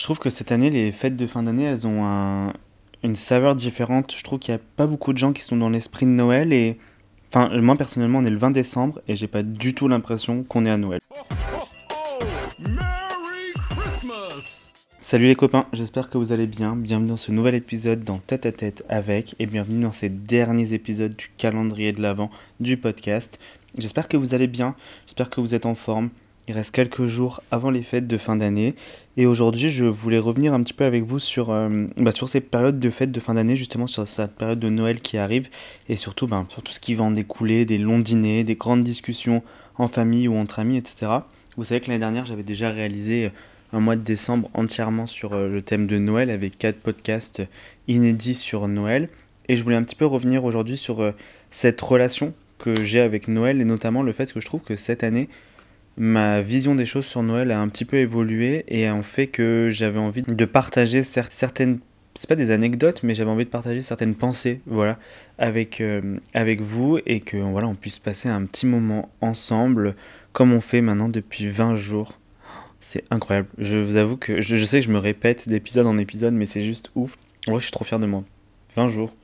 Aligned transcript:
Je 0.00 0.04
trouve 0.06 0.18
que 0.18 0.30
cette 0.30 0.50
année, 0.50 0.70
les 0.70 0.92
fêtes 0.92 1.14
de 1.18 1.26
fin 1.26 1.42
d'année, 1.42 1.64
elles 1.64 1.86
ont 1.86 2.06
un- 2.06 2.54
une 3.02 3.16
saveur 3.16 3.54
différente. 3.54 4.14
Je 4.16 4.22
trouve 4.24 4.38
qu'il 4.38 4.54
n'y 4.54 4.58
a 4.58 4.62
pas 4.76 4.86
beaucoup 4.86 5.12
de 5.12 5.18
gens 5.18 5.34
qui 5.34 5.42
sont 5.42 5.58
dans 5.58 5.68
l'esprit 5.68 6.06
de 6.06 6.10
Noël 6.10 6.54
et... 6.54 6.78
Enfin, 7.28 7.50
moi 7.60 7.76
personnellement, 7.76 8.20
on 8.20 8.24
est 8.24 8.30
le 8.30 8.38
20 8.38 8.50
décembre 8.50 9.02
et 9.08 9.14
j'ai 9.14 9.26
pas 9.26 9.42
du 9.42 9.74
tout 9.74 9.88
l'impression 9.88 10.42
qu'on 10.42 10.64
est 10.64 10.70
à 10.70 10.78
Noël. 10.78 11.00
Merry 12.60 13.52
Christmas! 13.68 14.72
Salut 15.00 15.26
les 15.26 15.34
copains, 15.34 15.66
j'espère 15.74 16.08
que 16.08 16.16
vous 16.16 16.32
allez 16.32 16.46
bien. 16.46 16.76
Bienvenue 16.76 17.08
dans 17.10 17.16
ce 17.18 17.30
nouvel 17.30 17.54
épisode 17.54 18.02
dans 18.02 18.20
Tête 18.20 18.46
à 18.46 18.52
Tête 18.52 18.86
avec 18.88 19.36
et 19.38 19.44
bienvenue 19.44 19.82
dans 19.82 19.92
ces 19.92 20.08
derniers 20.08 20.72
épisodes 20.72 21.14
du 21.14 21.28
calendrier 21.36 21.92
de 21.92 22.00
l'Avent 22.00 22.30
du 22.58 22.78
podcast. 22.78 23.38
J'espère 23.76 24.08
que 24.08 24.16
vous 24.16 24.34
allez 24.34 24.46
bien, 24.46 24.74
j'espère 25.06 25.28
que 25.28 25.42
vous 25.42 25.54
êtes 25.54 25.66
en 25.66 25.74
forme. 25.74 26.08
Il 26.50 26.54
reste 26.54 26.74
quelques 26.74 27.06
jours 27.06 27.44
avant 27.52 27.70
les 27.70 27.84
fêtes 27.84 28.08
de 28.08 28.18
fin 28.18 28.34
d'année 28.34 28.74
et 29.16 29.24
aujourd'hui 29.24 29.70
je 29.70 29.84
voulais 29.84 30.18
revenir 30.18 30.52
un 30.52 30.60
petit 30.64 30.72
peu 30.72 30.82
avec 30.82 31.04
vous 31.04 31.20
sur, 31.20 31.50
euh, 31.50 31.86
bah, 31.96 32.10
ces 32.10 32.40
périodes 32.40 32.80
de 32.80 32.90
fêtes 32.90 33.12
de 33.12 33.20
fin 33.20 33.34
d'année, 33.34 33.54
justement 33.54 33.86
sur 33.86 34.04
cette 34.04 34.32
période 34.32 34.58
de 34.58 34.68
Noël 34.68 35.00
qui 35.00 35.16
arrive 35.16 35.48
et 35.88 35.94
surtout 35.94 36.26
ben, 36.26 36.44
sur 36.48 36.62
tout 36.62 36.72
ce 36.72 36.80
qui 36.80 36.96
va 36.96 37.04
en 37.04 37.12
découler, 37.12 37.66
des 37.66 37.78
longs 37.78 38.00
dîners, 38.00 38.42
des 38.42 38.56
grandes 38.56 38.82
discussions 38.82 39.44
en 39.78 39.86
famille 39.86 40.26
ou 40.26 40.34
entre 40.34 40.58
amis, 40.58 40.76
etc. 40.76 41.18
Vous 41.56 41.62
savez 41.62 41.80
que 41.80 41.86
l'année 41.86 42.00
dernière 42.00 42.26
j'avais 42.26 42.42
déjà 42.42 42.70
réalisé 42.70 43.30
un 43.72 43.78
mois 43.78 43.94
de 43.94 44.02
décembre 44.02 44.50
entièrement 44.52 45.06
sur 45.06 45.34
euh, 45.34 45.48
le 45.48 45.62
thème 45.62 45.86
de 45.86 45.98
Noël 45.98 46.30
avec 46.30 46.58
quatre 46.58 46.80
podcasts 46.80 47.44
inédits 47.86 48.34
sur 48.34 48.66
Noël. 48.66 49.08
Et 49.48 49.54
je 49.54 49.62
voulais 49.62 49.76
un 49.76 49.84
petit 49.84 49.94
peu 49.94 50.04
revenir 50.06 50.44
aujourd'hui 50.44 50.76
sur 50.76 51.00
euh, 51.00 51.12
cette 51.52 51.80
relation 51.80 52.34
que 52.58 52.82
j'ai 52.82 53.00
avec 53.00 53.28
Noël 53.28 53.60
et 53.60 53.64
notamment 53.64 54.02
le 54.02 54.10
fait 54.10 54.32
que 54.32 54.40
je 54.40 54.46
trouve 54.46 54.62
que 54.62 54.74
cette 54.74 55.04
année, 55.04 55.28
ma 55.96 56.40
vision 56.40 56.74
des 56.74 56.86
choses 56.86 57.06
sur 57.06 57.22
Noël 57.22 57.50
a 57.50 57.60
un 57.60 57.68
petit 57.68 57.84
peu 57.84 57.96
évolué 57.98 58.64
et 58.68 58.88
en 58.88 59.02
fait 59.02 59.26
que 59.26 59.68
j'avais 59.70 59.98
envie 59.98 60.22
de 60.22 60.44
partager 60.44 61.02
cer- 61.02 61.26
certaines 61.30 61.80
c'est 62.14 62.28
pas 62.28 62.36
des 62.36 62.50
anecdotes 62.50 63.02
mais 63.02 63.14
j'avais 63.14 63.30
envie 63.30 63.44
de 63.44 63.50
partager 63.50 63.80
certaines 63.82 64.14
pensées 64.14 64.60
voilà 64.66 64.98
avec 65.38 65.80
euh, 65.80 66.18
avec 66.34 66.60
vous 66.60 66.98
et 67.06 67.20
que 67.20 67.36
voilà 67.36 67.68
on 67.68 67.74
puisse 67.74 67.98
passer 67.98 68.28
un 68.28 68.44
petit 68.46 68.66
moment 68.66 69.10
ensemble 69.20 69.94
comme 70.32 70.52
on 70.52 70.60
fait 70.60 70.80
maintenant 70.80 71.08
depuis 71.08 71.48
20 71.48 71.74
jours 71.76 72.18
c'est 72.82 73.04
incroyable. 73.10 73.46
Je 73.58 73.76
vous 73.76 73.96
avoue 73.98 74.16
que 74.16 74.40
je, 74.40 74.64
sais 74.64 74.80
que 74.80 74.86
je 74.86 74.90
me 74.90 74.96
répète 74.96 75.50
d'épisode 75.50 75.86
en 75.86 75.98
épisode, 75.98 76.32
mais 76.32 76.46
c'est 76.46 76.62
juste 76.62 76.90
ouf. 76.94 77.16
Vrai, 77.46 77.56
je 77.58 77.64
suis 77.64 77.72
trop 77.72 77.84
fier 77.84 77.98
de 77.98 78.06
moi. 78.06 78.24
20 78.74 78.88
jours. 78.88 79.14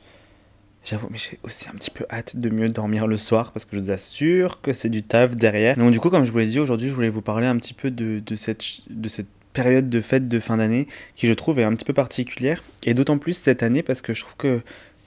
J'avoue, 0.87 1.09
mais 1.11 1.19
j'ai 1.19 1.41
aussi 1.43 1.69
un 1.69 1.73
petit 1.73 1.91
peu 1.91 2.07
hâte 2.11 2.37
de 2.37 2.49
mieux 2.49 2.69
dormir 2.69 3.09
le 3.09 3.17
soir 3.17 3.51
parce 3.51 3.65
que 3.65 3.77
je 3.77 3.83
vous 3.83 3.91
assure 3.91 4.61
que 4.61 4.73
c'est 4.73 4.89
du 4.89 5.03
taf 5.03 5.35
derrière. 5.35 5.77
Donc, 5.77 5.91
du 5.91 5.99
coup, 5.99 6.11
comme 6.11 6.25
je 6.25 6.31
vous 6.31 6.39
l'ai 6.39 6.47
dit, 6.47 6.61
aujourd'hui, 6.61 6.89
je 6.89 6.95
voulais 6.95 7.09
vous 7.09 7.23
parler 7.23 7.49
un 7.49 7.57
petit 7.57 7.75
peu 7.75 7.91
de, 7.91 8.23
de 8.25 8.35
cette, 8.37 8.65
de 8.89 9.09
cette 9.09 9.27
période 9.53 9.89
de 9.89 10.01
fête 10.01 10.29
de 10.29 10.39
fin 10.39 10.59
d'année 10.59 10.87
qui, 11.17 11.27
je 11.27 11.33
trouve, 11.33 11.59
est 11.59 11.65
un 11.65 11.75
petit 11.75 11.85
peu 11.85 11.93
particulière. 11.93 12.63
Et 12.85 12.95
d'autant 12.95 13.19
plus 13.19 13.33
cette 13.33 13.65
année 13.65 13.83
parce 13.83 14.01
que 14.01 14.13
je 14.13 14.21
trouve 14.21 14.37
que 14.37 14.61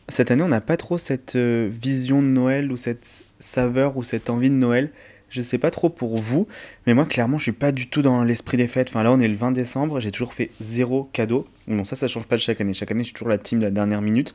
cette 0.09 0.31
année, 0.31 0.43
on 0.43 0.49
n'a 0.49 0.59
pas 0.59 0.75
trop 0.75 0.97
cette 0.97 1.37
euh, 1.37 1.69
vision 1.71 2.21
de 2.21 2.27
Noël 2.27 2.73
ou 2.73 2.75
cette 2.75 3.27
saveur 3.39 3.95
ou 3.95 4.03
cette 4.03 4.29
envie 4.29 4.49
de 4.49 4.55
Noël. 4.55 4.91
Je 5.29 5.41
sais 5.41 5.59
pas 5.59 5.71
trop 5.71 5.89
pour 5.89 6.17
vous, 6.17 6.45
mais 6.87 6.93
moi, 6.93 7.05
clairement, 7.05 7.37
je 7.37 7.43
suis 7.43 7.51
pas 7.53 7.71
du 7.71 7.87
tout 7.87 8.01
dans 8.01 8.25
l'esprit 8.25 8.57
des 8.57 8.67
fêtes. 8.67 8.89
Enfin, 8.89 9.03
là, 9.03 9.13
on 9.13 9.19
est 9.21 9.27
le 9.29 9.35
20 9.35 9.51
décembre, 9.51 10.01
j'ai 10.01 10.11
toujours 10.11 10.33
fait 10.33 10.49
zéro 10.59 11.07
cadeau. 11.13 11.47
Bon, 11.67 11.85
ça, 11.85 11.95
ça 11.95 12.09
change 12.09 12.25
pas 12.25 12.35
de 12.35 12.41
chaque 12.41 12.59
année. 12.59 12.73
Chaque 12.73 12.91
année, 12.91 13.03
je 13.03 13.09
suis 13.09 13.13
toujours 13.13 13.29
la 13.29 13.37
team 13.37 13.59
de 13.59 13.65
la 13.65 13.71
dernière 13.71 14.01
minute. 14.01 14.33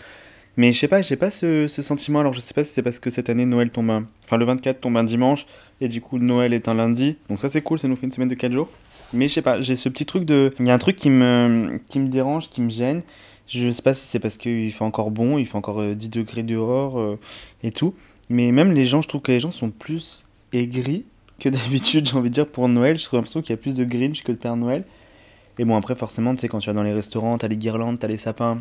Mais 0.56 0.72
je 0.72 0.78
sais 0.78 0.88
pas, 0.88 1.02
j'ai 1.02 1.16
pas 1.16 1.30
ce, 1.30 1.66
ce 1.66 1.82
sentiment. 1.82 2.20
Alors, 2.20 2.32
je 2.32 2.40
sais 2.40 2.54
pas 2.54 2.64
si 2.64 2.72
c'est 2.72 2.82
parce 2.82 3.00
que 3.00 3.10
cette 3.10 3.28
année, 3.28 3.46
Noël 3.46 3.70
tombe 3.70 3.90
un... 3.90 4.06
Enfin, 4.24 4.36
le 4.36 4.44
24 4.44 4.80
tombe 4.80 4.96
un 4.96 5.04
dimanche, 5.04 5.46
et 5.80 5.88
du 5.88 6.00
coup, 6.00 6.18
Noël 6.18 6.54
est 6.54 6.68
un 6.68 6.74
lundi. 6.74 7.16
Donc, 7.28 7.40
ça, 7.40 7.48
c'est 7.48 7.62
cool, 7.62 7.78
ça 7.78 7.88
nous 7.88 7.96
fait 7.96 8.06
une 8.06 8.12
semaine 8.12 8.28
de 8.28 8.34
4 8.34 8.52
jours. 8.52 8.68
Mais 9.12 9.28
je 9.28 9.34
sais 9.34 9.42
pas, 9.42 9.60
j'ai 9.60 9.76
ce 9.76 9.88
petit 9.88 10.06
truc 10.06 10.24
de. 10.24 10.50
Il 10.58 10.66
y 10.66 10.70
a 10.70 10.74
un 10.74 10.78
truc 10.78 10.96
qui 10.96 11.10
me, 11.10 11.80
qui 11.88 11.98
me 12.00 12.08
dérange, 12.08 12.48
qui 12.48 12.60
me 12.60 12.70
gêne. 12.70 13.02
Je 13.46 13.70
sais 13.70 13.82
pas 13.82 13.94
si 13.94 14.06
c'est 14.06 14.18
parce 14.18 14.36
qu'il 14.36 14.72
fait 14.72 14.84
encore 14.84 15.10
bon, 15.10 15.38
il 15.38 15.46
fait 15.46 15.56
encore 15.56 15.80
euh, 15.80 15.94
10 15.94 16.08
degrés 16.08 16.42
dehors 16.42 16.98
euh, 16.98 17.18
et 17.62 17.70
tout. 17.70 17.94
Mais 18.30 18.50
même 18.52 18.72
les 18.72 18.86
gens, 18.86 19.02
je 19.02 19.08
trouve 19.08 19.20
que 19.20 19.32
les 19.32 19.40
gens 19.40 19.50
sont 19.50 19.70
plus 19.70 20.26
aigris 20.52 21.04
que 21.38 21.48
d'habitude, 21.50 22.08
j'ai 22.08 22.16
envie 22.16 22.30
de 22.30 22.34
dire, 22.34 22.46
pour 22.46 22.68
Noël. 22.68 22.98
Je 22.98 23.04
trouve 23.04 23.18
l'impression 23.18 23.42
qu'il 23.42 23.50
y 23.50 23.54
a 23.54 23.56
plus 23.58 23.76
de 23.76 23.84
Grinch 23.84 24.22
que 24.22 24.32
de 24.32 24.36
Père 24.36 24.56
Noël. 24.56 24.84
Et 25.58 25.64
bon, 25.64 25.76
après, 25.76 25.94
forcément, 25.94 26.34
tu 26.34 26.40
sais, 26.40 26.48
quand 26.48 26.58
tu 26.58 26.68
vas 26.68 26.72
dans 26.72 26.82
les 26.82 26.92
restaurants, 26.92 27.38
t'as 27.38 27.48
les 27.48 27.56
guirlandes, 27.56 27.98
t'as 27.98 28.08
les 28.08 28.16
sapins 28.16 28.60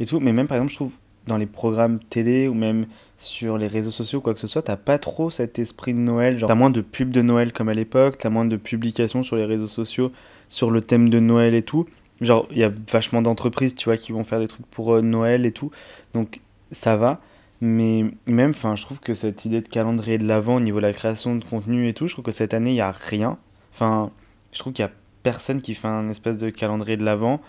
et 0.00 0.04
tout. 0.04 0.20
Mais 0.20 0.32
même, 0.32 0.46
par 0.46 0.58
exemple, 0.58 0.72
je 0.72 0.76
trouve, 0.76 0.94
dans 1.26 1.36
les 1.36 1.46
programmes 1.46 1.98
télé 1.98 2.48
ou 2.48 2.54
même 2.54 2.86
sur 3.16 3.56
les 3.58 3.66
réseaux 3.66 3.90
sociaux, 3.90 4.20
quoi 4.20 4.34
que 4.34 4.40
ce 4.40 4.46
soit, 4.46 4.62
t'as 4.62 4.76
pas 4.76 4.98
trop 4.98 5.30
cet 5.30 5.58
esprit 5.58 5.94
de 5.94 6.00
Noël. 6.00 6.38
Genre, 6.38 6.48
t'as 6.48 6.54
moins 6.54 6.70
de 6.70 6.80
pubs 6.80 7.10
de 7.10 7.22
Noël 7.22 7.52
comme 7.52 7.68
à 7.68 7.74
l'époque, 7.74 8.18
t'as 8.18 8.30
moins 8.30 8.44
de 8.44 8.56
publications 8.56 9.22
sur 9.22 9.36
les 9.36 9.44
réseaux 9.44 9.66
sociaux 9.66 10.12
sur 10.48 10.70
le 10.70 10.80
thème 10.80 11.08
de 11.08 11.20
Noël 11.20 11.54
et 11.54 11.62
tout. 11.62 11.86
Genre, 12.20 12.46
il 12.50 12.58
y 12.58 12.64
a 12.64 12.72
vachement 12.90 13.22
d'entreprises, 13.22 13.74
tu 13.74 13.86
vois, 13.86 13.96
qui 13.96 14.12
vont 14.12 14.24
faire 14.24 14.38
des 14.38 14.48
trucs 14.48 14.66
pour 14.66 14.94
euh, 14.94 15.00
Noël 15.00 15.46
et 15.46 15.52
tout. 15.52 15.70
Donc, 16.12 16.40
ça 16.70 16.96
va. 16.96 17.20
Mais 17.60 18.04
même, 18.26 18.50
enfin, 18.50 18.76
je 18.76 18.82
trouve 18.82 19.00
que 19.00 19.14
cette 19.14 19.44
idée 19.44 19.60
de 19.60 19.68
calendrier 19.68 20.18
de 20.18 20.26
l'avant 20.26 20.56
au 20.56 20.60
niveau 20.60 20.78
de 20.78 20.86
la 20.86 20.92
création 20.92 21.34
de 21.34 21.44
contenu 21.44 21.88
et 21.88 21.92
tout, 21.92 22.06
je 22.06 22.12
trouve 22.12 22.24
que 22.24 22.30
cette 22.30 22.54
année, 22.54 22.70
il 22.70 22.74
n'y 22.74 22.80
a 22.80 22.92
rien. 22.92 23.38
Enfin, 23.72 24.10
je 24.52 24.58
trouve 24.58 24.72
qu'il 24.72 24.84
n'y 24.84 24.90
a 24.90 24.94
personne 25.22 25.60
qui 25.60 25.74
fait 25.74 25.88
un 25.88 26.08
espèce 26.08 26.36
de 26.36 26.50
calendrier 26.50 26.96
de 26.96 27.04
l'avant. 27.04 27.40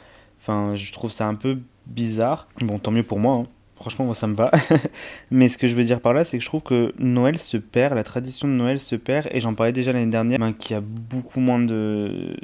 Enfin, 0.42 0.76
je 0.76 0.92
trouve 0.92 1.12
ça 1.12 1.28
un 1.28 1.36
peu 1.36 1.60
bizarre. 1.86 2.48
Bon, 2.62 2.80
tant 2.80 2.92
mieux 2.92 3.04
pour 3.04 3.20
moi, 3.20 3.36
hein. 3.36 3.44
Franchement, 3.76 4.06
moi, 4.06 4.14
ça 4.16 4.28
me 4.28 4.36
va. 4.36 4.52
Mais 5.32 5.50
ce 5.50 5.58
que 5.58 5.68
je 5.68 5.76
veux 5.76 5.84
dire 5.84 6.00
par 6.00 6.14
là, 6.14 6.24
c'est 6.24 6.38
que 6.38 6.44
je 6.44 6.48
trouve 6.50 6.62
que 6.62 6.94
Noël 6.98 7.38
se 7.38 7.58
perd, 7.58 7.94
la 7.94 8.04
tradition 8.04 8.48
de 8.48 8.54
Noël 8.54 8.80
se 8.80 8.96
perd, 8.96 9.28
et 9.32 9.42
j'en 9.42 9.54
parlais 9.54 9.74
déjà 9.74 9.92
l'année 9.92 10.10
dernière, 10.10 10.40
ben, 10.40 10.54
qu'il 10.54 10.76
y 10.76 10.78
a 10.78 10.82
beaucoup 10.82 11.42
moins 11.42 11.60
de, 11.60 12.36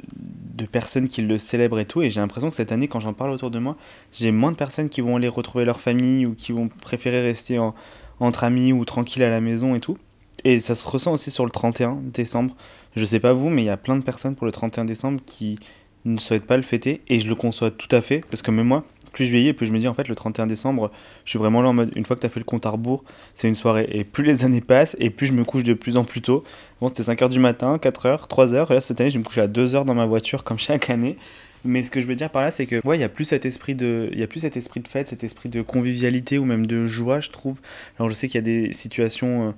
de 0.54 0.66
personnes 0.66 1.08
qui 1.08 1.22
le 1.22 1.38
célèbrent 1.38 1.78
et 1.80 1.86
tout, 1.86 2.02
et 2.02 2.10
j'ai 2.10 2.20
l'impression 2.20 2.50
que 2.50 2.54
cette 2.56 2.70
année, 2.70 2.86
quand 2.86 3.00
j'en 3.00 3.14
parle 3.14 3.30
autour 3.30 3.50
de 3.50 3.58
moi, 3.58 3.76
j'ai 4.12 4.30
moins 4.30 4.52
de 4.52 4.56
personnes 4.56 4.90
qui 4.90 5.00
vont 5.00 5.16
aller 5.16 5.28
retrouver 5.28 5.64
leur 5.64 5.80
famille 5.80 6.26
ou 6.26 6.34
qui 6.34 6.52
vont 6.52 6.68
préférer 6.68 7.22
rester 7.22 7.58
en- 7.58 7.74
entre 8.20 8.44
amis 8.44 8.74
ou 8.74 8.84
tranquille 8.84 9.22
à 9.22 9.30
la 9.30 9.40
maison 9.40 9.74
et 9.74 9.80
tout. 9.80 9.96
Et 10.44 10.58
ça 10.58 10.74
se 10.74 10.86
ressent 10.86 11.12
aussi 11.12 11.30
sur 11.30 11.44
le 11.46 11.50
31 11.50 11.98
décembre. 12.12 12.54
Je 12.94 13.04
sais 13.06 13.20
pas 13.20 13.32
vous, 13.32 13.48
mais 13.48 13.62
il 13.62 13.66
y 13.66 13.70
a 13.70 13.76
plein 13.78 13.96
de 13.96 14.02
personnes 14.02 14.34
pour 14.34 14.44
le 14.44 14.52
31 14.52 14.84
décembre 14.84 15.20
qui 15.24 15.58
ne 16.04 16.18
souhaitent 16.18 16.46
pas 16.46 16.56
le 16.56 16.62
fêter, 16.62 17.00
et 17.08 17.20
je 17.20 17.26
le 17.28 17.34
conçois 17.36 17.70
tout 17.70 17.88
à 17.94 18.02
fait, 18.02 18.22
parce 18.28 18.42
que 18.42 18.50
même 18.50 18.66
moi, 18.66 18.84
plus 19.12 19.26
je 19.26 19.30
vieillis, 19.30 19.52
plus 19.52 19.66
je 19.66 19.72
me 19.72 19.78
dis 19.78 19.88
en 19.88 19.94
fait 19.94 20.08
le 20.08 20.14
31 20.14 20.46
décembre, 20.46 20.90
je 21.24 21.30
suis 21.30 21.38
vraiment 21.38 21.62
là 21.62 21.68
en 21.68 21.72
mode 21.72 21.92
une 21.96 22.04
fois 22.04 22.16
que 22.16 22.20
tu 22.20 22.26
as 22.26 22.30
fait 22.30 22.40
le 22.40 22.44
compte 22.44 22.66
à 22.66 22.70
rebours, 22.70 23.04
c'est 23.34 23.48
une 23.48 23.54
soirée. 23.54 23.88
Et 23.90 24.04
plus 24.04 24.24
les 24.24 24.44
années 24.44 24.60
passent, 24.60 24.96
et 24.98 25.10
plus 25.10 25.26
je 25.26 25.32
me 25.32 25.44
couche 25.44 25.62
de 25.62 25.74
plus 25.74 25.96
en 25.96 26.04
plus 26.04 26.22
tôt. 26.22 26.44
Bon, 26.80 26.88
c'était 26.88 27.02
5h 27.02 27.28
du 27.28 27.38
matin, 27.38 27.76
4h, 27.76 28.28
3h, 28.28 28.70
et 28.70 28.74
là 28.74 28.80
cette 28.80 29.00
année 29.00 29.10
je 29.10 29.18
me 29.18 29.24
coucher 29.24 29.42
à 29.42 29.48
2h 29.48 29.84
dans 29.84 29.94
ma 29.94 30.06
voiture 30.06 30.44
comme 30.44 30.58
chaque 30.58 30.90
année. 30.90 31.16
Mais 31.64 31.82
ce 31.82 31.90
que 31.90 32.00
je 32.00 32.06
veux 32.06 32.16
dire 32.16 32.30
par 32.30 32.42
là, 32.42 32.50
c'est 32.50 32.66
que 32.66 32.84
ouais, 32.86 32.98
il 32.98 33.00
y 33.00 33.04
a 33.04 33.08
plus 33.08 33.24
cet 33.24 33.46
esprit 33.46 33.74
de, 33.74 34.08
il 34.12 34.18
y 34.18 34.22
a 34.22 34.26
plus 34.26 34.40
cet 34.40 34.56
esprit 34.56 34.80
de 34.80 34.88
fête, 34.88 35.08
cet 35.08 35.22
esprit 35.22 35.48
de 35.48 35.62
convivialité 35.62 36.38
ou 36.38 36.44
même 36.44 36.66
de 36.66 36.86
joie, 36.86 37.20
je 37.20 37.30
trouve. 37.30 37.60
Alors 37.98 38.10
je 38.10 38.14
sais 38.14 38.26
qu'il 38.26 38.36
y 38.36 38.38
a 38.38 38.42
des 38.42 38.72
situations 38.72 39.48
euh, 39.48 39.52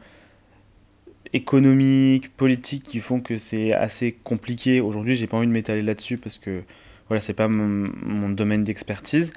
économiques, 1.33 2.35
politiques 2.37 2.83
qui 2.83 3.01
font 3.01 3.21
que 3.21 3.39
c'est 3.39 3.73
assez 3.73 4.13
compliqué. 4.13 4.81
Aujourd'hui, 4.81 5.17
j'ai 5.17 5.27
pas 5.27 5.39
envie 5.39 5.47
de 5.47 5.53
m'étaler 5.53 5.83
là-dessus 5.83 6.19
parce 6.19 6.39
que 6.39 6.63
voilà, 7.09 7.21
c'est 7.21 7.35
pas 7.35 7.49
mon, 7.49 8.29
domaine 8.31 8.65
d'expertise. 8.65 9.33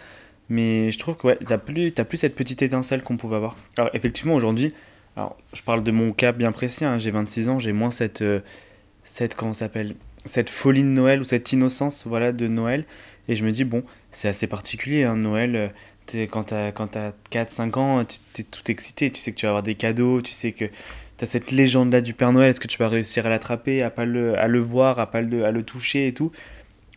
Mais 0.50 0.92
je 0.92 0.98
trouve 0.98 1.16
que 1.16 1.28
ouais, 1.28 1.38
t'as 1.46 1.58
plus, 1.58 1.92
t'as 1.92 2.06
plus 2.06 2.18
cette 2.18 2.36
petite 2.36 2.62
étincelle 2.62 3.04
qu'on 3.04 3.18
pouvait 3.18 3.36
avoir. 3.36 3.58
Alors 3.78 3.92
effectivement, 3.94 4.34
aujourd'hui, 4.34 4.74
alors 5.18 5.36
je 5.54 5.62
parle 5.62 5.84
de 5.84 5.92
mon 5.92 6.14
cas 6.14 6.32
bien 6.32 6.52
précis, 6.52 6.86
hein, 6.86 6.98
j'ai 6.98 7.12
26 7.12 7.50
ans, 7.50 7.60
j'ai 7.60 7.74
moins 7.74 7.92
cette, 7.92 8.22
euh, 8.22 8.40
cette 9.04 9.36
comment 9.36 9.52
s'appelle, 9.52 9.96
cette 10.24 10.50
folie 10.50 10.84
de 10.84 10.88
Noël 10.88 11.20
ou 11.20 11.26
cette 11.26 11.52
innocence 11.52 12.08
voilà, 12.08 12.32
de 12.32 12.48
Noël. 12.48 12.86
Et 13.28 13.36
je 13.36 13.44
me 13.44 13.52
dis, 13.52 13.66
bon, 13.66 13.84
c'est 14.12 14.30
assez 14.30 14.48
particulier, 14.48 15.04
hein, 15.04 15.18
Noël. 15.18 15.56
euh, 15.56 15.68
t'es- 16.06 16.28
quand 16.28 16.46
t'as, 16.46 16.72
quand 16.72 16.88
t'as 16.88 17.12
4-5 17.30 17.78
ans, 17.78 18.06
tu 18.06 18.18
t'es 18.34 18.44
tout 18.44 18.72
excité, 18.72 19.12
tu 19.12 19.20
sais 19.22 19.32
que 19.32 19.38
tu 19.38 19.46
vas 19.46 19.50
avoir 19.50 19.64
des 19.64 19.76
cadeaux, 19.76 20.22
tu 20.22 20.32
sais 20.32 20.54
que 20.54 20.66
t'as 21.18 21.26
cette 21.26 21.52
légende-là 21.52 22.02
du 22.02 22.14
Père 22.14 22.32
Noël, 22.32 22.50
est-ce 22.50 22.60
que 22.60 22.68
tu 22.68 22.78
vas 22.78 22.88
réussir 22.88 23.26
à 23.26 23.30
l'attraper, 23.30 23.84
à 23.84 23.90
pas 23.90 24.06
le, 24.06 24.38
à 24.40 24.48
le 24.48 24.60
voir, 24.60 25.00
à 25.00 25.12
pas 25.12 25.22
le, 25.22 25.46
à 25.46 25.52
le 25.52 25.64
toucher 25.64 26.08
et 26.08 26.14
tout? 26.14 26.32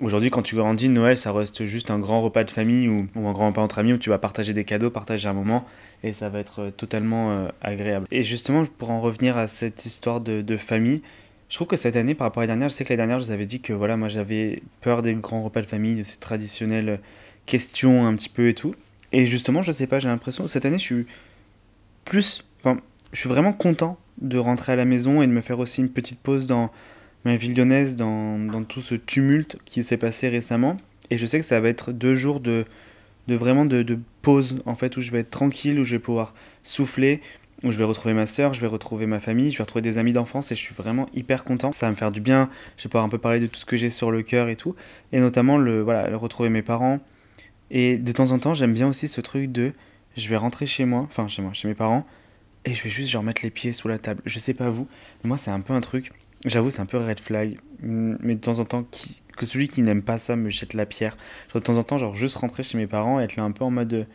Aujourd'hui, 0.01 0.31
quand 0.31 0.41
tu 0.41 0.57
grandis, 0.57 0.89
Noël, 0.89 1.19
ça 1.19 1.31
reste 1.31 1.67
juste 1.67 1.91
un 1.91 1.99
grand 1.99 2.23
repas 2.23 2.45
de 2.45 2.51
famille 2.51 2.89
ou, 2.89 3.07
un 3.17 3.33
grand 3.33 3.49
repas 3.49 3.61
entre 3.61 3.81
amis 3.81 3.93
où 3.93 3.99
tu 3.99 4.09
vas 4.09 4.17
partager 4.17 4.55
des 4.55 4.65
cadeaux, 4.65 4.89
partager 4.91 5.29
un 5.29 5.35
moment 5.35 5.67
et 6.03 6.13
ça 6.13 6.31
va 6.31 6.39
être 6.39 6.61
euh, 6.61 6.71
totalement 6.71 7.33
euh, 7.33 7.49
agréable. 7.61 8.07
Et 8.11 8.23
justement, 8.23 8.63
pour 8.79 8.91
en 8.91 9.03
revenir 9.03 9.37
à 9.37 9.47
cette 9.47 9.85
histoire 9.85 10.23
de, 10.23 10.57
famille, 10.57 11.03
je 11.51 11.57
trouve 11.57 11.67
que 11.67 11.77
cette 11.77 11.97
année, 11.97 12.15
par 12.15 12.27
rapport 12.27 12.43
à 12.43 12.47
l'année 12.47 12.61
dernière, 12.61 12.71
je 12.71 12.75
sais 12.75 12.85
que 12.85 12.89
l'année 12.89 12.99
dernière, 12.99 13.19
je 13.19 13.25
vous 13.25 13.31
avais 13.31 13.45
dit 13.45 13.61
que 13.61 13.75
voilà, 13.75 13.99
moi 13.99 14.09
j'avais 14.09 14.63
peur 14.81 15.03
des 15.03 15.13
grands 15.15 15.43
repas 15.43 15.61
de 15.61 15.67
famille, 15.67 15.97
de 15.97 16.03
ces 16.03 16.19
traditionnelles 16.19 17.01
questions 17.45 18.07
un 18.07 18.15
petit 18.15 18.31
peu 18.31 18.49
et 18.49 18.55
tout. 18.55 18.75
Et 19.13 19.27
justement, 19.27 19.61
je 19.61 19.71
sais 19.71 19.87
pas, 19.87 19.99
j'ai 19.99 20.09
l'impression 20.09 20.47
cette 20.47 20.65
année, 20.65 20.79
je 20.79 20.85
suis 20.85 21.07
plus. 22.07 22.47
Enfin, 22.61 22.81
je 23.13 23.19
suis 23.19 23.29
vraiment 23.29 23.53
content 23.53 23.99
de 24.23 24.39
rentrer 24.39 24.73
à 24.73 24.77
la 24.77 24.87
maison 24.87 25.21
et 25.21 25.27
de 25.27 25.33
me 25.33 25.43
faire 25.43 25.59
aussi 25.59 25.83
une 25.83 25.91
petite 25.91 26.21
pause 26.21 26.47
dans 26.47 26.71
ma 27.25 27.37
ville 27.37 27.57
lyonnaise, 27.57 27.97
dans, 27.97 28.39
dans 28.39 28.65
tout 28.65 28.81
ce 28.81 28.95
tumulte 28.95 29.59
qui 29.65 29.83
s'est 29.83 29.97
passé 29.97 30.29
récemment. 30.29 30.77
Et 31.11 31.19
je 31.19 31.27
sais 31.27 31.39
que 31.39 31.45
ça 31.45 31.61
va 31.61 31.69
être 31.69 31.93
deux 31.93 32.15
jours 32.15 32.41
de, 32.41 32.65
de 33.29 33.35
vraiment 33.35 33.65
de, 33.65 33.83
de 33.83 33.99
pause, 34.23 34.61
en 34.67 34.75
fait, 34.75 34.97
où 34.97 35.01
je 35.01 35.11
vais 35.11 35.21
être 35.21 35.31
tranquille, 35.31 35.79
où 35.79 35.85
je 35.85 35.97
vais 35.97 35.99
pouvoir 35.99 36.35
souffler, 36.63 37.21
où 37.63 37.71
je 37.71 37.79
vais 37.79 37.85
retrouver 37.85 38.15
ma 38.15 38.27
soeur, 38.27 38.55
je 38.55 38.61
vais 38.61 38.67
retrouver 38.67 39.07
ma 39.07 39.21
famille, 39.21 39.51
je 39.51 39.59
vais 39.59 39.65
retrouver 39.65 39.83
des 39.83 39.99
amis 39.99 40.13
d'enfance 40.13 40.51
et 40.51 40.55
je 40.55 40.61
suis 40.61 40.75
vraiment 40.75 41.09
hyper 41.15 41.45
content. 41.45 41.73
Ça 41.73 41.87
va 41.87 41.91
me 41.91 41.97
faire 41.97 42.11
du 42.11 42.21
bien. 42.21 42.49
Je 42.77 42.85
vais 42.85 42.89
pouvoir 42.89 43.05
un 43.05 43.11
peu 43.11 43.19
parler 43.19 43.41
de 43.41 43.47
tout 43.47 43.61
ce 43.61 43.67
que 43.67 43.77
j'ai 43.77 43.91
sur 43.91 44.11
le 44.11 44.23
cœur 44.23 44.49
et 44.49 44.57
tout. 44.57 44.75
Et 45.13 45.21
notamment, 45.21 45.59
le, 45.59 45.83
voilà, 45.83 46.09
le 46.09 46.17
retrouver 46.17 46.49
mes 46.49 46.63
parents. 46.63 47.01
Et 47.71 47.99
de 47.99 48.13
temps 48.13 48.33
en 48.33 48.39
temps, 48.39 48.55
j'aime 48.55 48.73
bien 48.73 48.89
aussi 48.89 49.09
ce 49.09 49.21
truc 49.21 49.53
de 49.53 49.73
je 50.17 50.29
vais 50.29 50.37
rentrer 50.37 50.67
chez 50.67 50.85
moi, 50.85 51.01
enfin 51.03 51.29
chez 51.29 51.43
moi, 51.43 51.53
chez 51.53 51.69
mes 51.69 51.75
parents, 51.75 52.05
et 52.65 52.75
je 52.75 52.83
vais 52.83 52.91
juste 52.91 53.11
genre 53.11 53.23
mettre 53.23 53.43
les 53.43 53.51
pieds 53.51 53.73
sous 53.73 53.89
la 53.89 53.99
table. 53.99 54.23
Je 54.27 54.39
sais 54.39 54.55
pas 54.55 54.71
vous, 54.71 54.89
mais 55.23 55.29
moi 55.29 55.37
c'est 55.37 55.51
un 55.51 55.61
peu 55.61 55.73
un 55.73 55.81
truc, 55.81 56.11
j'avoue 56.45 56.71
c'est 56.71 56.81
un 56.81 56.87
peu 56.87 56.99
red 56.99 57.21
flag, 57.21 57.59
mais 57.83 58.35
de 58.35 58.41
temps 58.41 58.59
en 58.59 58.65
temps 58.65 58.87
que 59.37 59.47
celui 59.47 59.69
qui 59.69 59.83
n'aime 59.83 60.03
pas 60.03 60.19
ça 60.19 60.37
me 60.37 60.49
jette 60.49 60.75
la 60.75 60.87
pierre. 60.87 61.17
De 61.55 61.61
temps 61.61 61.79
en 61.79 61.83
temps, 61.83 61.99
genre 61.99 62.15
juste 62.15 62.37
rentrer 62.37 62.63
chez 62.63 62.79
mes 62.79 62.87
parents 62.87 63.21
et 63.21 63.25
être 63.25 63.37
là 63.37 63.43
un 63.43 63.53
peu 63.53 63.65
en 63.65 63.71
mode 63.71 64.07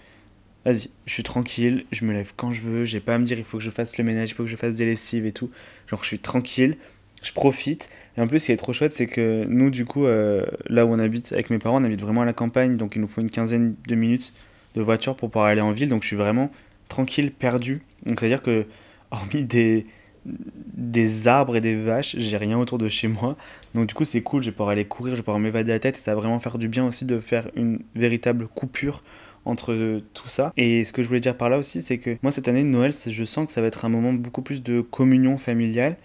vas-y, 0.66 0.89
je 1.06 1.13
suis 1.13 1.24
tranquille, 1.24 1.86
je 1.92 2.06
me 2.06 2.13
lève 2.13 2.33
quand 2.36 2.51
je 2.51 2.62
veux, 2.62 2.83
j'ai 2.83 3.00
pas 3.00 3.16
à 3.16 3.18
me 3.18 3.25
dire 3.25 3.38
il 3.38 3.45
faut 3.45 3.57
que 3.57 3.63
je 3.63 3.69
fasse 3.69 3.98
le 3.98 4.04
ménage, 4.04 4.31
il 4.31 4.33
faut 4.33 4.44
que 4.44 4.50
je 4.50 4.56
fasse 4.56 4.75
des 4.75 4.86
lessives 4.86 5.25
et 5.25 5.31
tout. 5.31 5.51
Genre 5.88 6.01
je 6.01 6.07
suis 6.07 6.19
tranquille, 6.19 6.75
je 7.22 7.31
profite. 7.31 7.89
Et 8.18 8.22
en 8.22 8.27
plus, 8.27 8.39
ce 8.39 8.45
qui 8.48 8.51
est 8.51 8.57
trop 8.57 8.74
chouette, 8.74 8.92
c'est 8.92 9.07
que 9.07 9.45
nous, 9.48 9.69
du 9.69 9.86
coup, 9.86 10.06
euh, 10.06 10.45
là 10.68 10.86
où 10.86 10.89
on 10.89 11.00
habite 11.00 11.33
avec 11.33 11.50
mes 11.50 11.60
parents, 11.60 11.81
on 11.81 11.83
habite 11.83 12.01
vraiment 12.01 12.22
à 12.22 12.25
la 12.25 12.33
campagne, 12.33 12.77
donc 12.77 12.95
il 12.95 13.01
nous 13.01 13.07
faut 13.07 13.22
une 13.22 13.30
quinzaine 13.30 13.75
de 13.88 13.95
minutes 13.95 14.33
de 14.75 14.81
voiture 14.81 15.16
pour 15.16 15.30
pouvoir 15.30 15.48
aller 15.48 15.62
en 15.62 15.72
ville, 15.72 15.89
donc 15.89 16.04
je 16.04 16.07
suis 16.07 16.16
vraiment 16.16 16.51
tranquille, 16.89 17.31
perdu. 17.31 17.81
Donc 18.06 18.19
c'est-à-dire 18.19 18.42
que, 18.42 18.66
hormis 19.12 19.44
des, 19.44 19.86
des 20.25 21.27
arbres 21.27 21.56
et 21.56 21.62
des 21.62 21.75
vaches, 21.75 22.16
j'ai 22.18 22.38
rien 22.38 22.57
autour 22.60 22.77
de 22.77 22.88
chez 22.88 23.07
moi. 23.07 23.36
Donc 23.74 23.88
du 23.88 23.94
coup, 23.94 24.06
c'est 24.06 24.22
cool, 24.22 24.42
je 24.42 24.48
vais 24.48 24.51
pouvoir 24.51 24.69
aller 24.69 24.86
courir, 24.86 25.13
je 25.13 25.18
vais 25.18 25.24
pouvoir 25.24 25.39
m'évader 25.39 25.72
la 25.72 25.80
tête, 25.80 25.98
ça 25.98 26.13
va 26.13 26.22
vraiment 26.22 26.39
faire 26.39 26.57
du 26.57 26.68
bien 26.68 26.86
aussi 26.86 27.06
de 27.06 27.19
faire 27.19 27.50
une 27.56 27.80
véritable 27.95 28.48
coupure 28.48 29.04
entre 29.45 30.01
tout 30.13 30.27
ça. 30.27 30.51
Et 30.57 30.83
ce 30.83 30.92
que 30.94 31.01
je 31.01 31.07
voulais 31.07 31.19
dire 31.19 31.38
par 31.38 31.50
là 31.50 31.57
aussi, 31.57 31.81
c'est 31.81 31.97
que 31.97 32.18
moi 32.21 32.31
cette 32.31 32.47
année 32.47 32.63
de 32.63 32.69
Noël, 32.69 32.92
je 32.92 33.24
sens 33.24 33.45
que 33.45 33.51
ça 33.51 33.62
va 33.62 33.68
être 33.68 33.86
un 33.86 33.89
moment 33.89 34.13
beaucoup 34.13 34.42
plus 34.42 34.62
de 34.63 34.81
communion 34.81 35.38
familiale. 35.38 35.97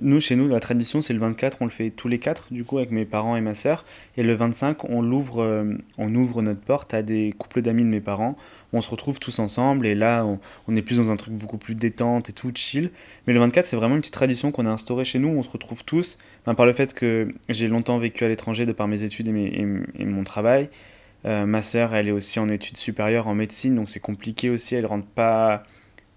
Nous, 0.00 0.20
chez 0.20 0.34
nous, 0.34 0.48
la 0.48 0.58
tradition, 0.58 1.00
c'est 1.00 1.12
le 1.12 1.20
24, 1.20 1.58
on 1.60 1.66
le 1.66 1.70
fait 1.70 1.90
tous 1.90 2.08
les 2.08 2.18
quatre, 2.18 2.52
du 2.52 2.64
coup, 2.64 2.78
avec 2.78 2.90
mes 2.90 3.04
parents 3.04 3.36
et 3.36 3.40
ma 3.40 3.54
sœur. 3.54 3.84
Et 4.16 4.24
le 4.24 4.34
25, 4.34 4.90
on 4.90 5.02
l'ouvre, 5.02 5.40
euh, 5.40 5.78
on 5.98 6.12
ouvre 6.16 6.42
notre 6.42 6.60
porte 6.60 6.94
à 6.94 7.02
des 7.02 7.32
couples 7.38 7.62
d'amis 7.62 7.84
de 7.84 7.88
mes 7.88 8.00
parents. 8.00 8.36
On 8.72 8.80
se 8.80 8.90
retrouve 8.90 9.20
tous 9.20 9.38
ensemble 9.38 9.86
et 9.86 9.94
là, 9.94 10.26
on, 10.66 10.76
est 10.76 10.82
plus 10.82 10.96
dans 10.96 11.12
un 11.12 11.16
truc 11.16 11.34
beaucoup 11.34 11.58
plus 11.58 11.76
détente 11.76 12.28
et 12.28 12.32
tout, 12.32 12.50
chill. 12.52 12.90
Mais 13.28 13.32
le 13.32 13.38
24, 13.38 13.66
c'est 13.66 13.76
vraiment 13.76 13.94
une 13.94 14.00
petite 14.00 14.14
tradition 14.14 14.50
qu'on 14.50 14.66
a 14.66 14.70
instaurée 14.70 15.04
chez 15.04 15.20
nous. 15.20 15.28
On 15.28 15.44
se 15.44 15.50
retrouve 15.50 15.84
tous, 15.84 16.18
par 16.44 16.66
le 16.66 16.72
fait 16.72 16.92
que 16.92 17.28
j'ai 17.48 17.68
longtemps 17.68 17.98
vécu 17.98 18.24
à 18.24 18.28
l'étranger 18.28 18.66
de 18.66 18.72
par 18.72 18.88
mes 18.88 19.04
études 19.04 19.28
et, 19.28 19.64
et 19.96 20.04
mon 20.04 20.24
travail. 20.24 20.68
Euh, 21.26 21.46
ma 21.46 21.62
sœur, 21.62 21.94
elle 21.94 22.08
est 22.08 22.12
aussi 22.12 22.38
en 22.38 22.48
études 22.48 22.76
supérieures 22.76 23.28
en 23.28 23.34
médecine, 23.34 23.74
donc 23.74 23.88
c'est 23.88 24.00
compliqué 24.00 24.50
aussi. 24.50 24.74
Elle 24.74 24.86
rentre 24.86 25.06
pas 25.06 25.64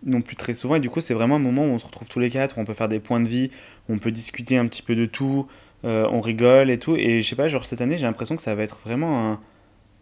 non 0.04 0.22
plus 0.22 0.36
très 0.36 0.54
souvent. 0.54 0.76
Et 0.76 0.80
du 0.80 0.90
coup, 0.90 1.02
c'est 1.02 1.14
vraiment 1.14 1.36
un 1.38 1.40
moment 1.40 1.64
où 1.64 1.70
on 1.70 1.80
se 1.80 1.86
retrouve 1.86 2.10
tous 2.10 2.20
les 2.20 2.30
quatre, 2.30 2.58
où 2.58 2.62
on 2.62 2.66
peut 2.66 2.74
faire 2.74 2.90
des 2.90 3.00
points 3.00 3.20
de 3.20 3.28
vie, 3.28 3.52
on 3.90 3.98
peut 3.98 4.12
discuter 4.12 4.58
un 4.58 4.68
petit 4.68 4.82
peu 4.82 4.96
de 4.96 5.06
tout, 5.06 5.48
euh, 5.86 6.08
on 6.12 6.22
rigole 6.22 6.70
et 6.70 6.78
tout. 6.78 6.96
Et 6.96 7.22
je 7.22 7.28
sais 7.28 7.36
pas, 7.36 7.48
genre 7.48 7.66
cette 7.66 7.82
année, 7.82 7.98
j'ai 7.98 8.06
l'impression 8.06 8.36
que 8.36 8.42
ça 8.42 8.56
va 8.56 8.64
être 8.64 8.80
vraiment 8.86 9.40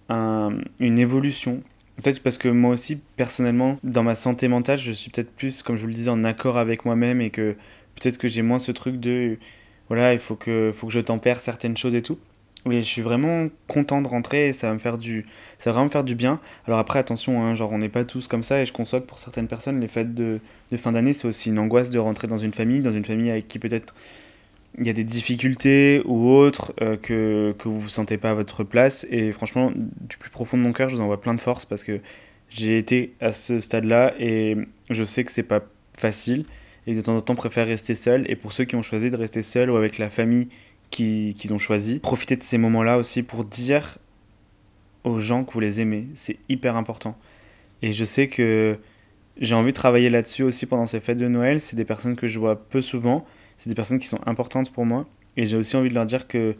une 0.09 0.99
évolution. 0.99 1.61
Peut-être 1.97 2.21
parce 2.21 2.37
que 2.37 2.49
moi 2.49 2.71
aussi, 2.71 2.97
personnellement, 3.15 3.77
dans 3.83 4.03
ma 4.03 4.15
santé 4.15 4.47
mentale, 4.47 4.77
je 4.77 4.91
suis 4.91 5.09
peut-être 5.11 5.31
plus, 5.31 5.63
comme 5.63 5.77
je 5.77 5.81
vous 5.81 5.87
le 5.87 5.93
disais, 5.93 6.11
en 6.11 6.23
accord 6.23 6.57
avec 6.57 6.85
moi-même 6.85 7.21
et 7.21 7.29
que 7.29 7.55
peut-être 7.95 8.17
que 8.17 8.27
j'ai 8.27 8.41
moins 8.41 8.59
ce 8.59 8.71
truc 8.71 8.99
de 8.99 9.37
voilà, 9.87 10.13
il 10.13 10.19
faut 10.19 10.35
que, 10.35 10.71
faut 10.73 10.87
que 10.87 10.93
je 10.93 10.99
tempère 10.99 11.39
certaines 11.39 11.77
choses 11.77 11.95
et 11.95 12.01
tout. 12.01 12.19
Oui, 12.65 12.79
je 12.79 12.87
suis 12.87 13.03
vraiment 13.03 13.47
content 13.67 14.01
de 14.01 14.07
rentrer 14.07 14.47
et 14.47 14.53
ça 14.53 14.69
va 14.69 14.73
me 14.73 14.79
faire 14.79 14.97
du, 14.97 15.27
ça 15.59 15.69
va 15.69 15.73
vraiment 15.73 15.85
me 15.85 15.91
faire 15.91 16.03
du 16.03 16.15
bien. 16.15 16.39
Alors 16.65 16.79
après, 16.79 16.97
attention, 16.97 17.43
hein, 17.43 17.53
genre 17.53 17.71
on 17.71 17.77
n'est 17.77 17.89
pas 17.89 18.05
tous 18.05 18.27
comme 18.27 18.41
ça 18.41 18.59
et 18.59 18.65
je 18.65 18.73
conçois 18.73 19.01
que 19.01 19.05
pour 19.05 19.19
certaines 19.19 19.47
personnes, 19.47 19.79
les 19.79 19.87
fêtes 19.87 20.15
de, 20.15 20.39
de 20.71 20.77
fin 20.77 20.91
d'année, 20.91 21.13
c'est 21.13 21.27
aussi 21.27 21.49
une 21.49 21.59
angoisse 21.59 21.91
de 21.91 21.99
rentrer 21.99 22.27
dans 22.27 22.37
une 22.37 22.53
famille, 22.53 22.81
dans 22.81 22.91
une 22.91 23.05
famille 23.05 23.29
avec 23.29 23.47
qui 23.47 23.59
peut-être 23.59 23.93
il 24.79 24.87
y 24.87 24.89
a 24.89 24.93
des 24.93 25.03
difficultés 25.03 26.01
ou 26.05 26.27
autres 26.29 26.73
euh, 26.81 26.97
que, 26.97 27.53
que 27.59 27.69
vous 27.69 27.79
vous 27.79 27.89
sentez 27.89 28.17
pas 28.17 28.31
à 28.31 28.33
votre 28.33 28.63
place. 28.63 29.05
Et 29.11 29.31
franchement, 29.31 29.71
du 29.75 30.17
plus 30.17 30.31
profond 30.31 30.57
de 30.57 30.63
mon 30.63 30.73
cœur, 30.73 30.89
je 30.89 30.95
vous 30.95 31.01
envoie 31.01 31.21
plein 31.21 31.35
de 31.35 31.41
force 31.41 31.65
parce 31.65 31.83
que 31.83 32.01
j'ai 32.49 32.77
été 32.77 33.13
à 33.21 33.31
ce 33.31 33.59
stade-là 33.59 34.13
et 34.19 34.57
je 34.89 35.03
sais 35.03 35.23
que 35.23 35.31
c'est 35.31 35.43
pas 35.43 35.61
facile 35.97 36.45
et 36.87 36.93
de 36.93 37.01
temps 37.01 37.15
en 37.15 37.21
temps 37.21 37.35
préfère 37.35 37.67
rester 37.67 37.95
seul. 37.95 38.29
Et 38.29 38.35
pour 38.35 38.53
ceux 38.53 38.65
qui 38.65 38.75
ont 38.75 38.81
choisi 38.81 39.11
de 39.11 39.17
rester 39.17 39.41
seul 39.41 39.69
ou 39.69 39.75
avec 39.75 39.97
la 39.97 40.09
famille 40.09 40.49
qu'ils 40.95 41.53
ont 41.53 41.57
choisi. 41.57 41.99
Profitez 41.99 42.35
de 42.35 42.43
ces 42.43 42.57
moments-là 42.57 42.97
aussi 42.97 43.23
pour 43.23 43.43
dire 43.45 43.97
aux 45.03 45.19
gens 45.19 45.43
que 45.43 45.51
vous 45.51 45.59
les 45.59 45.81
aimez. 45.81 46.07
C'est 46.15 46.37
hyper 46.49 46.75
important. 46.75 47.17
Et 47.81 47.91
je 47.91 48.05
sais 48.05 48.27
que 48.27 48.79
j'ai 49.37 49.55
envie 49.55 49.71
de 49.71 49.75
travailler 49.75 50.09
là-dessus 50.09 50.43
aussi 50.43 50.65
pendant 50.65 50.85
ces 50.85 50.99
fêtes 50.99 51.19
de 51.19 51.27
Noël. 51.27 51.59
C'est 51.59 51.75
des 51.75 51.85
personnes 51.85 52.15
que 52.15 52.27
je 52.27 52.39
vois 52.39 52.55
peu 52.55 52.81
souvent. 52.81 53.25
C'est 53.57 53.69
des 53.69 53.75
personnes 53.75 53.99
qui 53.99 54.07
sont 54.07 54.19
importantes 54.25 54.71
pour 54.71 54.85
moi. 54.85 55.05
Et 55.37 55.45
j'ai 55.45 55.57
aussi 55.57 55.75
envie 55.75 55.89
de 55.89 55.95
leur 55.95 56.05
dire 56.05 56.27
que, 56.27 56.55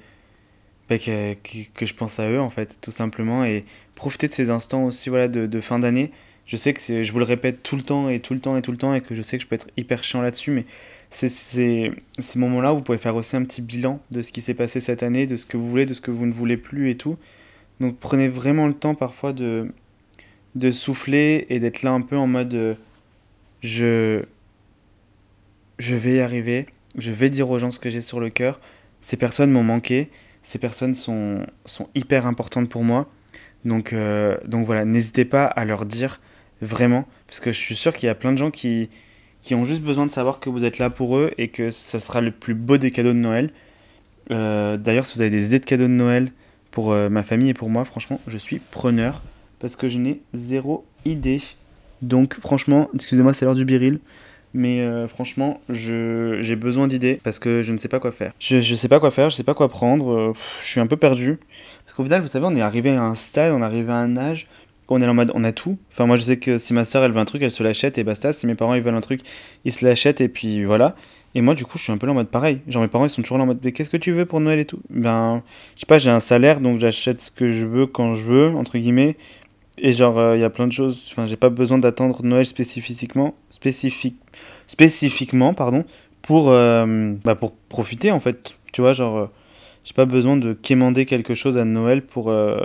bah, 0.90 0.98
que, 0.98 1.34
que, 1.74 1.86
je 1.86 1.94
pense 1.94 2.20
à 2.20 2.30
eux, 2.30 2.40
en 2.40 2.50
fait, 2.50 2.80
tout 2.82 2.92
simplement. 2.92 3.46
Et 3.46 3.62
profiter 3.96 4.28
de 4.28 4.34
ces 4.34 4.50
instants 4.50 4.86
aussi 4.86 5.10
voilà, 5.10 5.28
de, 5.28 5.46
de 5.48 5.62
fin 5.62 5.80
d'année. 5.80 6.12
Je 6.46 6.56
sais 6.58 6.74
que 6.74 7.04
je 7.04 7.12
vous 7.12 7.20
le 7.20 7.26
répète 7.26 7.64
tout 7.64 7.76
le 7.76 7.82
temps 7.82 8.10
et 8.10 8.20
tout 8.20 8.34
le 8.34 8.40
temps 8.40 8.56
et 8.56 8.62
tout 8.62 8.72
le 8.72 8.78
temps 8.78 8.94
et 8.94 9.02
que 9.02 9.16
je 9.16 9.22
sais 9.22 9.38
que 9.38 9.44
je 9.44 9.48
peux 9.48 9.56
être 9.56 9.70
hyper 9.78 10.04
chiant 10.04 10.22
là-dessus, 10.22 10.52
mais 10.52 10.66
c'est 11.10 11.30
ces 11.30 11.92
moments-là 12.36 12.74
où 12.74 12.78
vous 12.78 12.84
pouvez 12.84 12.98
faire 12.98 13.16
aussi 13.16 13.36
un 13.36 13.44
petit 13.44 13.62
bilan 13.62 14.00
de 14.12 14.22
ce 14.22 14.32
qui 14.32 14.42
s'est 14.42 14.54
passé 14.54 14.80
cette 14.80 15.02
année, 15.02 15.26
de 15.26 15.38
ce 15.38 15.46
que 15.46 15.58
vous 15.58 15.68
voulez, 15.68 15.86
de 15.86 15.94
ce 15.94 16.02
que 16.02 16.12
vous 16.12 16.26
ne 16.26 16.32
voulez 16.32 16.58
plus 16.58 16.90
et 16.92 16.96
tout. 16.96 17.18
Donc 17.80 17.98
prenez 17.98 18.28
vraiment 18.28 18.68
le 18.68 18.74
temps 18.74 18.96
parfois 18.96 19.34
de, 19.34 19.72
de 20.56 20.72
souffler 20.72 21.48
et 21.50 21.60
d'être 21.60 21.84
là 21.84 21.92
un 21.92 22.02
peu 22.02 22.18
en 22.18 22.28
mode 22.28 22.54
euh, 22.54 22.76
je, 23.62 24.24
je 25.80 25.96
vais 25.96 26.16
y 26.16 26.20
arriver, 26.20 26.68
je 26.98 27.12
vais 27.12 27.30
dire 27.30 27.50
aux 27.50 27.60
gens 27.60 27.72
ce 27.72 27.80
que 27.80 27.90
j'ai 27.90 28.02
sur 28.02 28.20
le 28.20 28.30
cœur. 28.30 28.60
Ces 29.02 29.18
personnes 29.18 29.52
m'ont 29.52 29.64
manqué, 29.64 30.10
ces 30.44 30.60
personnes 30.60 30.96
sont, 30.96 31.46
sont 31.66 31.90
hyper 31.96 32.28
importantes 32.28 32.70
pour 32.70 32.84
moi. 32.84 33.10
Donc, 33.66 33.94
euh, 33.94 34.38
donc 34.46 34.66
voilà, 34.66 34.86
n'hésitez 34.86 35.26
pas 35.26 35.46
à 35.46 35.66
leur 35.66 35.86
dire 35.86 36.20
vraiment, 36.62 37.08
parce 37.28 37.40
que 37.40 37.52
je 37.52 37.60
suis 37.60 37.76
sûr 37.76 37.94
qu'il 37.94 38.08
y 38.08 38.10
a 38.10 38.16
plein 38.16 38.32
de 38.32 38.38
gens 38.38 38.52
qui, 38.52 38.90
qui 39.46 39.54
ont 39.54 39.64
juste 39.64 39.84
besoin 39.84 40.08
de 40.08 40.12
savoir 40.12 40.40
que 40.40 40.50
vous 40.50 40.66
êtes 40.66 40.80
là 40.80 40.90
pour 40.90 41.18
eux 41.18 41.32
et 41.38 41.50
que 41.50 41.70
ça 41.70 42.00
sera 42.00 42.20
le 42.20 42.32
plus 42.32 42.56
beau 42.56 42.78
des 42.78 42.90
cadeaux 42.90 43.14
de 43.14 43.18
Noël. 43.18 43.52
Euh, 44.32 44.76
d'ailleurs, 44.76 45.06
si 45.06 45.14
vous 45.14 45.22
avez 45.22 45.30
des 45.30 45.46
idées 45.46 45.60
de 45.60 45.66
cadeaux 45.66 45.84
de 45.84 45.90
Noël 45.90 46.30
pour 46.72 46.92
euh, 46.92 47.10
ma 47.10 47.22
famille 47.22 47.50
et 47.50 47.54
pour 47.54 47.70
moi, 47.70 47.86
franchement, 47.86 48.20
je 48.26 48.40
suis 48.40 48.60
preneur 48.72 49.22
parce 49.60 49.76
que 49.76 49.88
je 49.88 50.00
n'ai 50.00 50.22
zéro 50.34 50.84
idée. 51.06 51.40
Donc, 52.02 52.40
franchement, 52.40 52.90
excusez-moi, 52.96 53.34
c'est 53.34 53.46
l'heure 53.46 53.54
du 53.54 53.66
biril. 53.66 54.00
Mais 54.56 54.80
euh, 54.80 55.08
franchement, 55.08 55.60
j'ai 55.70 56.56
besoin 56.56 56.88
d'idées 56.88 57.20
parce 57.24 57.38
que 57.38 57.62
je 57.62 57.74
ne 57.74 57.78
sais 57.78 57.90
pas 57.90 58.00
quoi 58.00 58.12
faire. 58.12 58.32
Je 58.40 58.56
ne 58.56 58.62
sais 58.62 58.88
pas 58.88 59.00
quoi 59.02 59.12
faire, 59.12 59.30
je 59.30 59.36
sais 59.36 59.44
pas 59.44 59.54
quoi 59.54 59.68
prendre. 59.68 60.34
je 60.64 60.68
suis 60.68 60.80
un 60.80 60.88
peu 60.88 60.98
perdu. 60.98 61.38
Parce 61.86 61.96
qu'au 61.96 62.04
final, 62.04 62.22
vous 62.22 62.28
savez, 62.28 62.46
on 62.48 62.56
est 62.56 62.62
arrivé 62.62 62.92
à 62.96 63.04
un 63.04 63.16
stade, 63.16 63.54
on 63.54 63.62
est 63.62 63.66
arrivé 63.66 63.92
à 63.92 63.98
un 63.98 64.18
âge 64.18 64.48
on 64.90 65.02
est 65.02 65.08
en 65.08 65.14
mode 65.14 65.32
on 65.34 65.44
a 65.44 65.52
tout. 65.52 65.78
Enfin, 65.92 66.06
moi 66.06 66.16
je 66.16 66.22
sais 66.22 66.38
que 66.38 66.58
si 66.58 66.74
ma 66.74 66.86
soeur 66.86 67.04
elle 67.04 67.12
veut 67.12 67.20
un 67.20 67.26
truc, 67.26 67.42
elle 67.42 67.52
se 67.52 67.64
l'achète 67.64 67.98
et 67.98 68.04
basta. 68.04 68.34
Si 68.34 68.48
mes 68.48 68.56
parents 68.56 68.76
ils 68.76 68.82
veulent 68.82 68.96
un 68.96 69.02
truc, 69.02 69.22
ils 69.64 69.72
se 69.72 69.84
l'achètent 69.86 70.22
et 70.22 70.30
puis 70.30 70.64
voilà. 70.64 70.96
Et 71.34 71.42
moi 71.42 71.54
du 71.56 71.66
coup, 71.66 71.78
je 71.78 71.84
suis 71.84 71.92
un 71.92 71.98
peu 71.98 72.08
en 72.10 72.14
mode 72.14 72.30
pareil. 72.30 72.62
Genre 72.68 72.82
mes 72.82 72.88
parents 72.88 73.06
ils 73.06 73.10
sont 73.10 73.22
toujours 73.22 73.40
en 73.40 73.46
mode 73.46 73.60
mais 73.64 73.72
qu'est-ce 73.72 73.90
que 73.90 73.98
tu 73.98 74.12
veux 74.12 74.26
pour 74.26 74.40
Noël 74.40 74.60
et 74.60 74.66
tout? 74.66 74.80
Ben, 74.90 75.44
je 75.76 75.82
sais 75.82 75.86
pas, 75.86 75.98
j'ai 75.98 76.10
un 76.10 76.20
salaire 76.20 76.60
donc 76.62 76.80
j'achète 76.80 77.22
ce 77.22 77.32
que 77.32 77.50
je 77.50 77.66
veux 77.66 77.88
quand 77.88 78.14
je 78.14 78.26
veux, 78.26 78.48
entre 78.50 78.78
guillemets. 78.78 79.18
Et 79.78 79.92
genre, 79.92 80.18
euh, 80.18 80.38
il 80.38 80.42
y 80.42 80.46
a 80.46 80.50
plein 80.50 80.68
de 80.68 80.72
choses. 80.72 81.04
Enfin, 81.12 81.28
j'ai 81.28 81.36
pas 81.36 81.50
besoin 81.50 81.78
d'attendre 81.78 82.24
Noël 82.24 82.46
spécifiquement, 82.46 83.36
spécifique, 83.50 84.16
spécifiquement, 84.68 85.54
pardon, 85.54 85.84
pour, 86.22 86.50
euh, 86.50 87.14
bah, 87.26 87.36
pour 87.36 87.52
profiter 87.52 88.12
en 88.12 88.20
fait. 88.20 88.58
Tu 88.72 88.82
vois, 88.82 88.94
genre. 88.94 89.30
Euh, 89.86 89.88
j'ai 89.88 89.94
pas 89.94 90.06
besoin 90.06 90.38
de 90.38 90.54
quémander 90.54 91.06
quelque 91.06 91.34
chose 91.34 91.58
à 91.58 91.66
Noël 91.66 92.02
pour, 92.02 92.30
euh, 92.30 92.58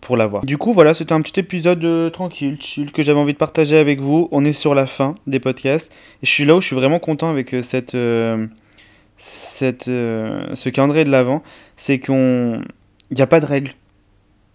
pour 0.00 0.16
l'avoir. 0.16 0.44
Du 0.44 0.58
coup, 0.58 0.72
voilà, 0.72 0.94
c'était 0.94 1.12
un 1.12 1.20
petit 1.20 1.40
épisode 1.40 1.84
euh, 1.84 2.10
tranquille, 2.10 2.56
chill, 2.60 2.92
que 2.92 3.02
j'avais 3.02 3.18
envie 3.18 3.32
de 3.32 3.38
partager 3.38 3.76
avec 3.76 4.00
vous. 4.00 4.28
On 4.32 4.44
est 4.44 4.52
sur 4.52 4.74
la 4.74 4.86
fin 4.86 5.14
des 5.26 5.40
podcasts. 5.40 5.92
Et 6.22 6.26
je 6.26 6.30
suis 6.30 6.44
là 6.44 6.56
où 6.56 6.60
je 6.60 6.66
suis 6.66 6.76
vraiment 6.76 6.98
content 6.98 7.30
avec 7.30 7.54
euh, 7.54 7.62
cette, 7.62 7.96
cette, 9.16 9.84
ce 9.84 10.68
calendrier 10.68 11.04
de 11.04 11.10
l'avant. 11.10 11.42
C'est 11.76 11.98
qu'on. 11.98 12.62
Il 13.10 13.16
n'y 13.16 13.22
a 13.22 13.26
pas 13.26 13.40
de 13.40 13.46
règle. 13.46 13.72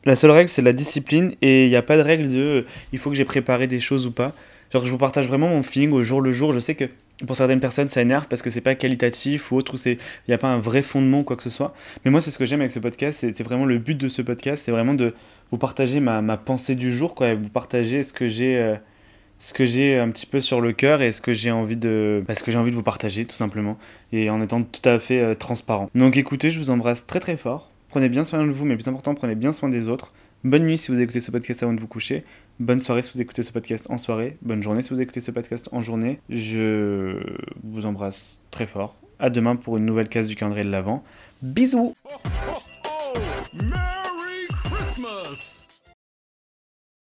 La 0.05 0.15
seule 0.15 0.31
règle, 0.31 0.49
c'est 0.49 0.61
la 0.61 0.73
discipline. 0.73 1.33
Et 1.41 1.65
il 1.65 1.69
n'y 1.69 1.75
a 1.75 1.81
pas 1.81 1.97
de 1.97 2.01
règle 2.01 2.31
de 2.31 2.65
il 2.91 2.99
faut 2.99 3.09
que 3.09 3.15
j'ai 3.15 3.25
préparé 3.25 3.67
des 3.67 3.79
choses 3.79 4.05
ou 4.05 4.11
pas. 4.11 4.33
Genre, 4.71 4.85
je 4.85 4.91
vous 4.91 4.97
partage 4.97 5.27
vraiment 5.27 5.49
mon 5.49 5.63
feeling 5.63 5.91
au 5.91 6.01
jour 6.01 6.21
le 6.21 6.31
jour. 6.31 6.53
Je 6.53 6.59
sais 6.59 6.75
que 6.75 6.85
pour 7.25 7.35
certaines 7.35 7.59
personnes, 7.59 7.89
ça 7.89 8.01
énerve 8.01 8.27
parce 8.27 8.41
que 8.41 8.49
c'est 8.49 8.61
pas 8.61 8.75
qualitatif 8.75 9.51
ou 9.51 9.57
autre, 9.57 9.73
ou 9.75 9.77
il 9.87 9.97
n'y 10.27 10.33
a 10.33 10.37
pas 10.37 10.49
un 10.49 10.59
vrai 10.59 10.81
fondement 10.81 11.23
quoi 11.23 11.35
que 11.35 11.43
ce 11.43 11.49
soit. 11.49 11.73
Mais 12.03 12.11
moi, 12.11 12.21
c'est 12.21 12.31
ce 12.31 12.37
que 12.37 12.45
j'aime 12.45 12.61
avec 12.61 12.71
ce 12.71 12.79
podcast, 12.79 13.19
c'est 13.31 13.43
vraiment 13.43 13.65
le 13.65 13.77
but 13.77 13.97
de 13.97 14.07
ce 14.07 14.21
podcast, 14.21 14.63
c'est 14.63 14.71
vraiment 14.71 14.93
de 14.93 15.13
vous 15.51 15.57
partager 15.57 15.99
ma, 15.99 16.21
ma, 16.21 16.37
pensée 16.37 16.75
du 16.75 16.91
jour, 16.91 17.15
quoi, 17.15 17.33
vous 17.33 17.49
partager 17.49 18.03
ce 18.03 18.13
que 18.13 18.27
j'ai. 18.27 18.57
Euh, 18.57 18.75
ce 19.39 19.51
que 19.53 19.65
j'ai 19.65 19.99
un 19.99 20.09
petit 20.09 20.25
peu 20.25 20.39
sur 20.39 20.61
le 20.61 20.71
cœur 20.71 21.01
et 21.01 21.11
ce 21.11 21.19
que 21.19 21.33
j'ai 21.33 21.51
envie 21.51 21.75
de 21.75 22.23
parce 22.25 22.41
que 22.43 22.51
j'ai 22.51 22.57
envie 22.57 22.71
de 22.71 22.75
vous 22.75 22.83
partager 22.83 23.25
tout 23.25 23.35
simplement 23.35 23.77
et 24.13 24.29
en 24.29 24.39
étant 24.39 24.63
tout 24.63 24.87
à 24.87 24.99
fait 24.99 25.19
euh, 25.19 25.33
transparent. 25.33 25.89
Donc 25.95 26.15
écoutez, 26.15 26.49
je 26.49 26.59
vous 26.59 26.69
embrasse 26.69 27.05
très 27.05 27.19
très 27.19 27.35
fort. 27.35 27.69
Prenez 27.89 28.07
bien 28.07 28.23
soin 28.23 28.45
de 28.45 28.51
vous 28.51 28.63
mais 28.63 28.75
plus 28.75 28.87
important, 28.87 29.13
prenez 29.15 29.35
bien 29.35 29.51
soin 29.51 29.67
des 29.67 29.89
autres. 29.89 30.13
Bonne 30.43 30.63
nuit 30.63 30.77
si 30.77 30.91
vous 30.91 30.99
écoutez 30.99 31.21
ce 31.21 31.31
podcast 31.31 31.63
avant 31.63 31.71
de 31.71 31.79
vous 31.79 31.87
coucher. 31.87 32.25
Bonne 32.59 32.81
soirée 32.81 33.01
si 33.01 33.11
vous 33.13 33.21
écoutez 33.21 33.43
ce 33.43 33.51
podcast 33.53 33.87
en 33.89 33.97
soirée. 33.97 34.37
Bonne 34.41 34.61
journée 34.61 34.81
si 34.81 34.89
vous 34.93 34.99
écoutez 34.99 35.21
ce 35.21 35.31
podcast 35.31 35.69
en 35.71 35.79
journée. 35.79 36.19
Je 36.29 37.17
vous 37.63 37.85
embrasse 37.85 38.41
très 38.51 38.67
fort. 38.67 38.95
À 39.19 39.29
demain 39.29 39.55
pour 39.55 39.77
une 39.77 39.85
nouvelle 39.85 40.09
case 40.09 40.27
du 40.27 40.35
calendrier 40.35 40.65
de 40.65 40.69
l'Avent. 40.69 41.01
Bisous 41.41 41.95
Ho, 42.03 42.09
ho, 42.09 42.29
ho! 42.83 43.19
Merry 43.53 44.47
Christmas! 44.49 45.65